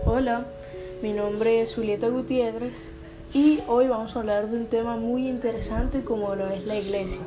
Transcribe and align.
Hola, 0.00 0.46
mi 1.02 1.12
nombre 1.12 1.62
es 1.62 1.74
Julieta 1.74 2.08
Gutiérrez 2.08 2.90
y 3.32 3.60
hoy 3.68 3.88
vamos 3.88 4.16
a 4.16 4.20
hablar 4.20 4.48
de 4.48 4.56
un 4.56 4.66
tema 4.66 4.96
muy 4.96 5.28
interesante 5.28 6.02
como 6.02 6.34
lo 6.34 6.48
es 6.48 6.66
la 6.66 6.76
iglesia. 6.76 7.20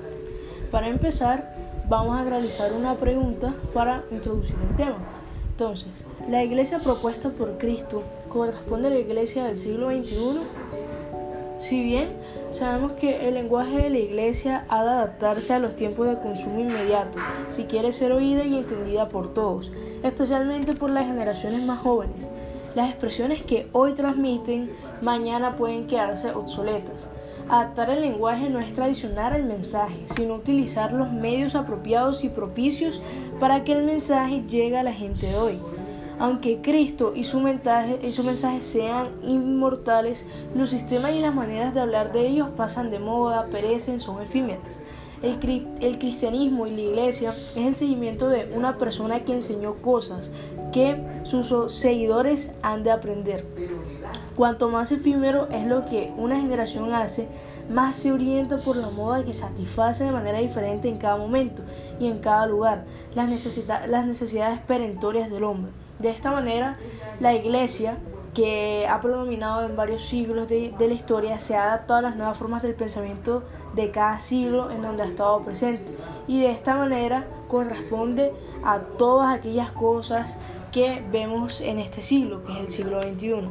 Para 0.72 0.88
empezar, 0.88 1.56
vamos 1.88 2.18
a 2.18 2.26
realizar 2.26 2.74
una 2.74 2.96
pregunta 2.96 3.54
para 3.74 4.04
introducir 4.12 4.56
el 4.70 4.76
tema. 4.76 4.98
Entonces, 5.52 6.06
¿la 6.30 6.44
iglesia 6.44 6.80
propuesta 6.80 7.30
por 7.30 7.58
Cristo 7.58 8.04
corresponde 8.30 8.88
a 8.88 8.92
la 8.92 9.00
iglesia 9.00 9.46
del 9.46 9.56
siglo 9.56 9.90
XXI? 9.90 10.42
Si 11.58 11.82
bien 11.82 12.10
sabemos 12.52 12.94
que 12.94 13.28
el 13.28 13.36
lenguaje 13.36 13.78
de 13.78 13.90
la 13.90 14.00
iglesia 14.00 14.66
ha 14.68 14.84
de 14.84 14.90
adaptarse 14.90 15.54
a 15.54 15.60
los 15.60 15.76
tiempos 15.76 16.08
de 16.08 16.20
consumo 16.20 16.60
inmediato, 16.60 17.20
si 17.50 17.64
quiere 17.64 17.92
ser 17.92 18.12
oída 18.12 18.44
y 18.44 18.58
entendida 18.58 19.08
por 19.08 19.34
todos, 19.34 19.72
especialmente 20.04 20.74
por 20.74 20.90
las 20.90 21.06
generaciones 21.06 21.62
más 21.64 21.80
jóvenes, 21.80 22.30
las 22.76 22.90
expresiones 22.90 23.42
que 23.42 23.68
hoy 23.72 23.94
transmiten 23.94 24.72
mañana 25.02 25.56
pueden 25.56 25.88
quedarse 25.88 26.32
obsoletas. 26.32 27.10
Adaptar 27.48 27.90
el 27.92 28.02
lenguaje 28.02 28.50
no 28.50 28.60
es 28.60 28.74
traicionar 28.74 29.34
el 29.34 29.46
mensaje, 29.46 30.02
sino 30.06 30.36
utilizar 30.36 30.92
los 30.92 31.12
medios 31.12 31.56
apropiados 31.56 32.24
y 32.24 32.30
propicios 32.30 33.02
para 33.40 33.64
que 33.64 33.74
el 33.74 33.86
mensaje 33.86 34.44
llegue 34.50 34.78
a 34.78 34.84
la 34.84 34.94
gente 34.94 35.28
de 35.28 35.38
hoy. 35.38 35.60
Aunque 36.18 36.62
Cristo 36.62 37.14
y 37.16 37.24
su, 37.26 37.40
mensaje, 37.40 38.00
y 38.02 38.12
su 38.12 38.24
mensaje 38.24 38.62
sean 38.62 39.10
inmortales, 39.22 40.26
los 40.56 40.70
sistemas 40.70 41.12
y 41.14 41.20
las 41.20 41.36
maneras 41.36 41.74
de 41.74 41.82
hablar 41.82 42.14
de 42.14 42.28
ellos 42.28 42.50
pasan 42.56 42.90
de 42.90 43.00
moda, 43.00 43.48
perecen, 43.52 44.00
son 44.00 44.22
efímeras. 44.22 44.80
El, 45.26 45.68
el, 45.82 45.98
cristianismo 45.98 46.68
y 46.68 46.76
la 46.76 46.82
iglesia 46.82 47.34
es 47.56 47.66
el 47.66 47.76
seguimiento 47.76 48.30
de 48.30 48.52
una 48.56 48.78
persona 48.78 49.26
que 49.26 49.34
enseñó 49.34 49.76
cosas 49.82 50.32
que 50.72 51.02
sus 51.24 51.74
seguidores 51.74 52.52
han 52.62 52.84
de 52.84 52.92
aprender. 52.92 53.44
Cuanto 54.36 54.70
más 54.70 54.92
efímero 54.92 55.48
es 55.50 55.66
lo 55.66 55.86
que 55.86 56.14
una 56.18 56.40
generación 56.40 56.94
hace, 56.94 57.28
más 57.70 57.96
se 57.96 58.12
orienta 58.12 58.58
por 58.58 58.76
la 58.76 58.90
moda 58.90 59.24
que 59.24 59.34
satisface 59.34 60.04
de 60.04 60.12
manera 60.12 60.40
diferente 60.40 60.90
en 60.90 60.98
cada 60.98 61.18
momento 61.18 61.64
y 62.00 62.08
en 62.08 62.20
cada 62.20 62.46
lugar 62.46 62.86
las, 63.16 63.30
las 63.88 64.06
necesidades 64.06 64.60
perentorias 64.68 65.32
del 65.32 65.44
hombre. 65.44 65.72
De 66.00 66.10
esta 66.10 66.30
manera, 66.32 66.78
la 67.20 67.34
iglesia, 67.34 67.98
que 68.36 68.86
ha 68.86 69.00
predominado 69.00 69.66
en 69.66 69.78
varios 69.78 70.04
siglos 70.04 70.50
de, 70.50 70.74
la 70.78 70.94
historia, 70.94 71.40
se 71.40 71.56
ha 71.56 71.64
adaptado 71.64 72.00
a 72.00 72.02
las 72.02 72.18
nuevas 72.18 72.38
formas 72.38 72.62
del 72.62 72.76
pensamiento 72.76 73.44
de 73.74 73.92
cada 73.92 74.20
siglo 74.20 74.70
en 74.72 74.82
donde 74.82 75.04
ha 75.04 75.06
estado 75.08 75.42
presente. 75.44 75.96
Y 76.28 76.42
de 76.42 76.52
esta 76.52 76.76
manera 76.76 77.26
corresponde 77.48 78.34
a 78.64 78.80
todas 78.80 79.34
aquellas 79.34 79.72
cosas 79.72 80.38
que 80.74 81.02
vemos 81.12 81.62
en 81.62 81.80
este 81.80 82.02
siglo, 82.02 82.44
que 82.44 82.52
es 82.52 82.60
el 82.60 82.70
siglo 82.72 83.02
XXI. 83.02 83.50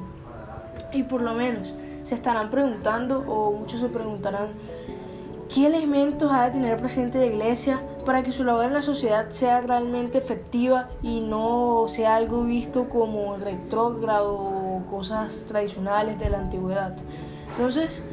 Y 0.92 1.02
por 1.04 1.22
lo 1.22 1.32
menos 1.32 1.72
se 2.02 2.14
estarán 2.14 2.50
preguntando, 2.50 3.24
o 3.26 3.52
muchos 3.52 3.80
se 3.80 3.88
preguntarán, 3.88 4.48
¿qué 5.52 5.66
elementos 5.66 6.30
ha 6.30 6.44
de 6.44 6.50
tener 6.50 6.78
presente 6.78 7.18
la 7.18 7.26
iglesia 7.26 7.80
para 8.04 8.22
que 8.22 8.32
su 8.32 8.44
labor 8.44 8.66
en 8.66 8.74
la 8.74 8.82
sociedad 8.82 9.30
sea 9.30 9.62
realmente 9.62 10.18
efectiva 10.18 10.90
y 11.02 11.20
no 11.22 11.86
sea 11.88 12.16
algo 12.16 12.44
visto 12.44 12.90
como 12.90 13.38
retrógrado 13.38 14.63
cosas 14.94 15.44
tradicionales 15.48 16.20
de 16.20 16.30
la 16.30 16.38
antigüedad. 16.38 16.96
Entonces, 17.50 18.04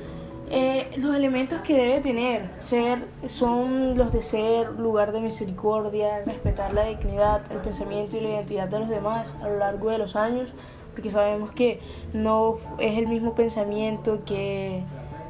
eh, 0.50 0.90
los 0.98 1.16
elementos 1.16 1.62
que 1.62 1.76
debe 1.76 2.02
tener 2.02 2.50
ser 2.60 3.06
son 3.28 3.98
los 3.98 4.12
de 4.12 4.24
ser 4.24 4.72
lugar 4.80 5.12
de 5.12 5.22
misericordia, 5.22 6.24
respetar 6.26 6.74
la 6.74 6.86
dignidad, 6.86 7.40
el 7.52 7.60
pensamiento 7.60 8.18
y 8.18 8.22
la 8.22 8.30
identidad 8.30 8.68
de 8.68 8.80
los 8.80 8.90
demás 8.90 9.38
a 9.44 9.48
lo 9.48 9.60
largo 9.60 9.92
de 9.92 10.00
los 10.00 10.16
años, 10.16 10.54
porque 10.94 11.12
sabemos 11.12 11.52
que 11.52 11.80
no 12.14 12.58
es 12.80 12.98
el 12.98 13.08
mismo 13.08 13.36
pensamiento 13.36 14.26
que 14.26 14.84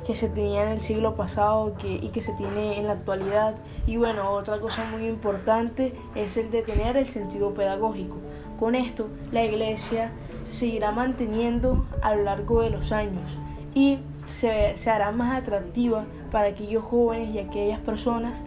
que 0.06 0.16
se 0.16 0.30
tenía 0.30 0.64
en 0.64 0.70
el 0.70 0.82
siglo 0.82 1.16
pasado 1.16 1.76
y 1.84 2.10
que 2.10 2.22
se 2.22 2.34
tiene 2.34 2.80
en 2.80 2.88
la 2.88 2.94
actualidad. 2.94 3.56
Y 3.86 3.98
bueno, 3.98 4.32
otra 4.32 4.60
cosa 4.60 4.84
muy 4.86 5.08
importante 5.08 5.94
es 6.16 6.38
el 6.38 6.50
de 6.50 6.64
tener 6.64 6.98
el 6.98 7.08
sentido 7.08 7.54
pedagógico. 7.54 8.18
Con 8.60 8.76
esto, 8.76 9.10
la 9.32 9.44
iglesia 9.44 10.12
seguirá 10.52 10.92
manteniendo 10.92 11.86
a 12.02 12.16
lo 12.16 12.24
largo 12.24 12.62
de 12.62 12.70
los 12.70 12.92
años 12.92 13.30
y 13.74 14.00
se, 14.30 14.76
se 14.76 14.90
hará 14.90 15.12
más 15.12 15.42
atractiva 15.42 16.06
para 16.32 16.48
aquellos 16.50 16.84
jóvenes 16.84 17.30
y 17.34 17.40
aquellas 17.40 17.80
personas 17.80 18.44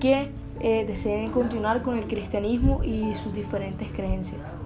que 0.00 0.30
eh, 0.60 0.84
deseen 0.86 1.30
continuar 1.30 1.82
con 1.82 1.98
el 1.98 2.06
cristianismo 2.06 2.80
y 2.84 3.14
sus 3.14 3.32
diferentes 3.34 3.90
creencias. 3.90 4.56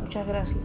Muchas 0.00 0.26
gracias. 0.26 0.60